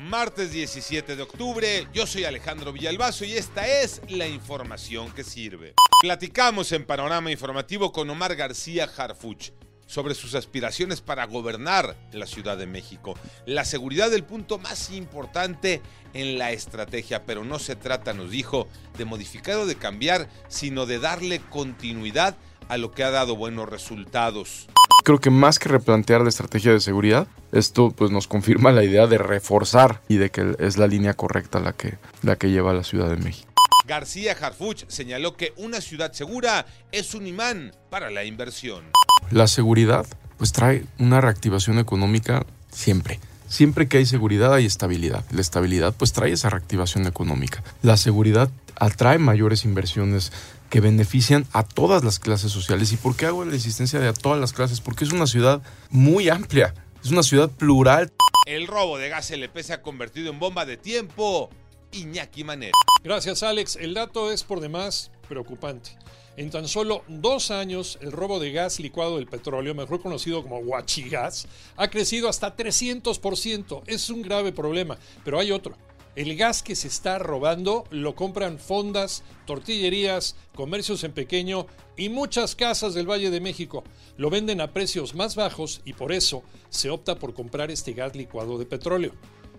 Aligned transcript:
Martes 0.00 0.52
17 0.52 1.16
de 1.16 1.22
octubre, 1.22 1.88
yo 1.92 2.06
soy 2.06 2.24
Alejandro 2.24 2.72
Villalbazo 2.72 3.24
y 3.24 3.32
esta 3.32 3.66
es 3.66 4.00
la 4.08 4.28
información 4.28 5.10
que 5.10 5.24
sirve. 5.24 5.74
Platicamos 6.00 6.70
en 6.70 6.84
Panorama 6.84 7.32
Informativo 7.32 7.90
con 7.90 8.08
Omar 8.08 8.36
García 8.36 8.88
Harfuch 8.96 9.50
sobre 9.86 10.14
sus 10.14 10.36
aspiraciones 10.36 11.00
para 11.00 11.24
gobernar 11.26 11.96
la 12.12 12.26
Ciudad 12.26 12.56
de 12.56 12.68
México. 12.68 13.18
La 13.44 13.64
seguridad 13.64 14.14
el 14.14 14.22
punto 14.22 14.58
más 14.58 14.90
importante 14.90 15.82
en 16.14 16.38
la 16.38 16.52
estrategia, 16.52 17.24
pero 17.24 17.42
no 17.42 17.58
se 17.58 17.74
trata, 17.74 18.12
nos 18.12 18.30
dijo, 18.30 18.68
de 18.96 19.04
modificar 19.04 19.56
o 19.56 19.66
de 19.66 19.74
cambiar, 19.74 20.28
sino 20.46 20.86
de 20.86 21.00
darle 21.00 21.40
continuidad 21.40 22.36
a 22.68 22.76
lo 22.76 22.92
que 22.92 23.02
ha 23.02 23.10
dado 23.10 23.34
buenos 23.34 23.68
resultados. 23.68 24.68
Creo 25.08 25.20
que 25.22 25.30
más 25.30 25.58
que 25.58 25.70
replantear 25.70 26.20
la 26.20 26.28
estrategia 26.28 26.70
de 26.70 26.80
seguridad, 26.80 27.28
esto 27.50 27.92
pues 27.92 28.10
nos 28.10 28.28
confirma 28.28 28.72
la 28.72 28.84
idea 28.84 29.06
de 29.06 29.16
reforzar 29.16 30.02
y 30.06 30.18
de 30.18 30.28
que 30.28 30.54
es 30.58 30.76
la 30.76 30.86
línea 30.86 31.14
correcta 31.14 31.60
la 31.60 31.72
que, 31.72 31.96
la 32.20 32.36
que 32.36 32.50
lleva 32.50 32.72
a 32.72 32.74
la 32.74 32.84
Ciudad 32.84 33.08
de 33.08 33.16
México. 33.16 33.50
García 33.86 34.36
Harfuch 34.38 34.84
señaló 34.88 35.34
que 35.34 35.54
una 35.56 35.80
ciudad 35.80 36.12
segura 36.12 36.66
es 36.92 37.14
un 37.14 37.26
imán 37.26 37.72
para 37.88 38.10
la 38.10 38.24
inversión. 38.24 38.84
La 39.30 39.46
seguridad 39.46 40.06
pues 40.36 40.52
trae 40.52 40.84
una 40.98 41.22
reactivación 41.22 41.78
económica 41.78 42.44
siempre. 42.70 43.18
Siempre 43.48 43.88
que 43.88 43.96
hay 43.96 44.06
seguridad 44.06 44.52
hay 44.52 44.66
estabilidad. 44.66 45.24
La 45.30 45.40
estabilidad 45.40 45.94
pues 45.96 46.12
trae 46.12 46.32
esa 46.32 46.50
reactivación 46.50 47.06
económica. 47.06 47.64
La 47.82 47.96
seguridad 47.96 48.50
atrae 48.76 49.18
mayores 49.18 49.64
inversiones 49.64 50.32
que 50.68 50.80
benefician 50.80 51.46
a 51.52 51.62
todas 51.62 52.04
las 52.04 52.18
clases 52.18 52.52
sociales. 52.52 52.92
¿Y 52.92 52.96
por 52.98 53.16
qué 53.16 53.26
hago 53.26 53.44
la 53.44 53.54
existencia 53.54 53.98
de 54.00 54.08
a 54.08 54.12
todas 54.12 54.38
las 54.38 54.52
clases? 54.52 54.80
Porque 54.80 55.04
es 55.04 55.12
una 55.12 55.26
ciudad 55.26 55.62
muy 55.90 56.28
amplia, 56.28 56.74
es 57.02 57.10
una 57.10 57.22
ciudad 57.22 57.50
plural. 57.50 58.12
El 58.46 58.66
robo 58.66 58.98
de 58.98 59.08
gas 59.08 59.30
LP 59.30 59.62
se 59.62 59.72
ha 59.72 59.82
convertido 59.82 60.30
en 60.30 60.38
bomba 60.38 60.66
de 60.66 60.76
tiempo. 60.76 61.48
Iñaki 61.92 62.44
Manero. 62.44 62.72
Gracias 63.02 63.42
Alex, 63.42 63.76
el 63.76 63.94
dato 63.94 64.30
es 64.30 64.44
por 64.44 64.60
demás 64.60 65.10
preocupante. 65.28 65.90
En 66.36 66.50
tan 66.50 66.68
solo 66.68 67.02
dos 67.08 67.50
años, 67.50 67.98
el 68.00 68.12
robo 68.12 68.38
de 68.38 68.52
gas 68.52 68.78
licuado 68.78 69.16
del 69.16 69.26
petróleo, 69.26 69.74
mejor 69.74 70.00
conocido 70.00 70.42
como 70.42 70.62
guachigas, 70.62 71.48
ha 71.76 71.88
crecido 71.88 72.28
hasta 72.28 72.56
300%. 72.56 73.82
Es 73.86 74.08
un 74.08 74.22
grave 74.22 74.52
problema, 74.52 74.98
pero 75.24 75.40
hay 75.40 75.50
otro. 75.50 75.76
El 76.14 76.36
gas 76.36 76.62
que 76.62 76.74
se 76.74 76.88
está 76.88 77.18
robando 77.18 77.84
lo 77.90 78.14
compran 78.14 78.58
fondas, 78.58 79.22
tortillerías, 79.46 80.36
comercios 80.54 81.04
en 81.04 81.12
pequeño 81.12 81.66
y 81.96 82.08
muchas 82.08 82.54
casas 82.56 82.94
del 82.94 83.08
Valle 83.08 83.30
de 83.30 83.40
México. 83.40 83.84
Lo 84.16 84.30
venden 84.30 84.60
a 84.60 84.72
precios 84.72 85.14
más 85.14 85.36
bajos 85.36 85.80
y 85.84 85.92
por 85.92 86.12
eso 86.12 86.42
se 86.70 86.90
opta 86.90 87.18
por 87.18 87.34
comprar 87.34 87.70
este 87.70 87.92
gas 87.92 88.16
licuado 88.16 88.58
de 88.58 88.66
petróleo. 88.66 89.12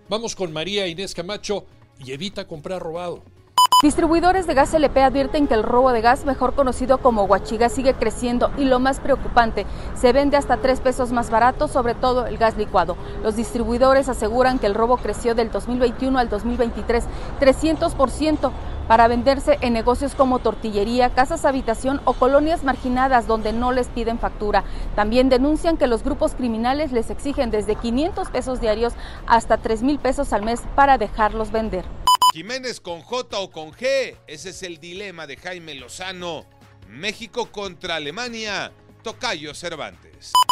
Vamos 0.09 0.35
con 0.35 0.51
María 0.51 0.87
Inés 0.87 1.13
Camacho 1.13 1.65
y 2.03 2.11
evita 2.11 2.47
comprar 2.47 2.81
robado. 2.81 3.23
Distribuidores 3.81 4.45
de 4.45 4.55
gas 4.55 4.73
LP 4.73 5.01
advierten 5.03 5.47
que 5.47 5.53
el 5.53 5.63
robo 5.63 5.93
de 5.93 6.01
gas, 6.01 6.25
mejor 6.25 6.53
conocido 6.53 6.97
como 6.97 7.27
guachigas, 7.27 7.71
sigue 7.71 7.93
creciendo 7.93 8.51
y 8.57 8.65
lo 8.65 8.81
más 8.81 8.99
preocupante, 8.99 9.65
se 9.95 10.11
vende 10.11 10.35
hasta 10.35 10.57
tres 10.57 10.81
pesos 10.81 11.13
más 11.13 11.29
barato, 11.29 11.69
sobre 11.69 11.95
todo 11.95 12.25
el 12.25 12.37
gas 12.37 12.57
licuado. 12.57 12.97
Los 13.23 13.37
distribuidores 13.37 14.09
aseguran 14.09 14.59
que 14.59 14.67
el 14.67 14.75
robo 14.75 14.97
creció 14.97 15.33
del 15.33 15.49
2021 15.49 16.19
al 16.19 16.27
2023 16.27 17.05
300% 17.39 18.51
para 18.89 19.07
venderse 19.07 19.57
en 19.61 19.71
negocios 19.71 20.13
como 20.13 20.39
tortillería, 20.39 21.11
casas 21.11 21.45
habitación 21.45 22.01
o 22.03 22.11
colonias 22.11 22.65
marginadas 22.65 23.27
donde 23.27 23.53
no 23.53 23.71
les 23.71 23.87
piden 23.87 24.19
factura. 24.19 24.65
También 24.97 25.29
denuncian 25.29 25.77
que 25.77 25.87
los 25.87 26.03
grupos 26.03 26.35
criminales 26.35 26.91
les 26.91 27.09
exigen 27.09 27.49
desde 27.49 27.75
500 27.75 28.29
pesos 28.29 28.59
diarios 28.59 28.91
hasta 29.25 29.55
3 29.55 29.83
mil 29.83 29.99
pesos 29.99 30.33
al 30.33 30.41
mes 30.41 30.63
para 30.75 30.97
dejarlos 30.97 31.53
vender. 31.53 31.85
Jiménez 32.31 32.79
con 32.79 33.01
J 33.01 33.39
o 33.39 33.49
con 33.49 33.71
G, 33.71 34.15
ese 34.27 34.49
es 34.49 34.61
el 34.61 34.79
dilema 34.79 35.25
de 35.25 35.35
Jaime 35.35 35.73
Lozano. 35.73 36.45
México 36.87 37.51
contra 37.51 37.95
Alemania, 37.95 38.71
Tocayo 39.03 39.55
Cervantes. 39.55 40.08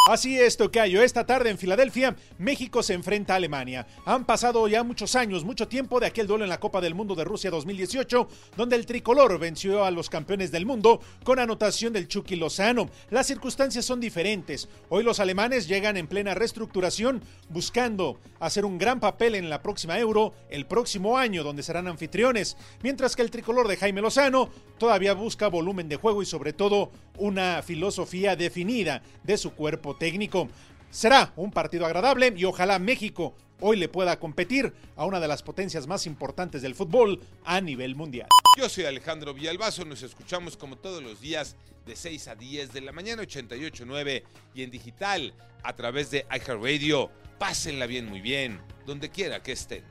Así 0.08 0.38
es, 0.38 0.56
Tocayo. 0.56 1.02
Esta 1.02 1.26
tarde 1.26 1.50
en 1.50 1.58
Filadelfia, 1.58 2.16
México 2.38 2.82
se 2.82 2.94
enfrenta 2.94 3.34
a 3.34 3.36
Alemania. 3.36 3.86
Han 4.06 4.24
pasado 4.24 4.66
ya 4.66 4.82
muchos 4.82 5.14
años, 5.14 5.44
mucho 5.44 5.68
tiempo 5.68 6.00
de 6.00 6.06
aquel 6.06 6.26
duelo 6.26 6.44
en 6.44 6.50
la 6.50 6.60
Copa 6.60 6.80
del 6.80 6.94
Mundo 6.94 7.14
de 7.14 7.24
Rusia 7.24 7.50
2018, 7.50 8.26
donde 8.56 8.76
el 8.76 8.86
tricolor 8.86 9.38
venció 9.38 9.84
a 9.84 9.90
los 9.90 10.08
campeones 10.08 10.50
del 10.50 10.64
mundo 10.64 11.00
con 11.24 11.38
anotación 11.38 11.92
del 11.92 12.08
Chucky 12.08 12.36
Lozano. 12.36 12.88
Las 13.10 13.26
circunstancias 13.26 13.84
son 13.84 14.00
diferentes. 14.00 14.68
Hoy 14.88 15.04
los 15.04 15.20
alemanes 15.20 15.68
llegan 15.68 15.96
en 15.96 16.06
plena 16.06 16.34
reestructuración, 16.34 17.22
buscando 17.50 18.18
hacer 18.40 18.64
un 18.64 18.78
gran 18.78 19.00
papel 19.00 19.34
en 19.34 19.50
la 19.50 19.62
próxima 19.62 19.98
Euro 19.98 20.32
el 20.48 20.66
próximo 20.66 21.18
año, 21.18 21.44
donde 21.44 21.62
serán 21.62 21.86
anfitriones, 21.86 22.56
mientras 22.82 23.14
que 23.14 23.22
el 23.22 23.30
tricolor 23.30 23.68
de 23.68 23.76
Jaime 23.76 24.00
Lozano 24.00 24.48
todavía 24.78 25.12
busca 25.12 25.48
volumen 25.48 25.88
de 25.88 25.96
juego 25.96 26.22
y 26.22 26.26
sobre 26.26 26.52
todo 26.52 26.90
una 27.18 27.62
filosofía 27.62 28.36
definida 28.36 29.02
de 29.24 29.36
su 29.36 29.52
cuerpo 29.58 29.96
técnico. 29.96 30.48
Será 30.90 31.32
un 31.36 31.50
partido 31.50 31.84
agradable 31.84 32.32
y 32.34 32.44
ojalá 32.44 32.78
México 32.78 33.34
hoy 33.60 33.76
le 33.76 33.88
pueda 33.88 34.18
competir 34.20 34.72
a 34.96 35.04
una 35.04 35.18
de 35.18 35.26
las 35.26 35.42
potencias 35.42 35.88
más 35.88 36.06
importantes 36.06 36.62
del 36.62 36.76
fútbol 36.76 37.20
a 37.44 37.60
nivel 37.60 37.96
mundial. 37.96 38.28
Yo 38.56 38.68
soy 38.68 38.84
Alejandro 38.84 39.34
Villalbazo, 39.34 39.84
nos 39.84 40.02
escuchamos 40.02 40.56
como 40.56 40.76
todos 40.76 41.02
los 41.02 41.20
días 41.20 41.56
de 41.84 41.96
6 41.96 42.28
a 42.28 42.34
10 42.36 42.72
de 42.72 42.80
la 42.80 42.92
mañana 42.92 43.22
88.9 43.24 44.22
y 44.54 44.62
en 44.62 44.70
digital 44.70 45.34
a 45.64 45.74
través 45.74 46.10
de 46.12 46.24
iHeartRadio. 46.30 47.10
Pásenla 47.38 47.86
bien, 47.86 48.06
muy 48.06 48.20
bien, 48.20 48.60
donde 48.86 49.10
quiera 49.10 49.42
que 49.42 49.52
estén. 49.52 49.84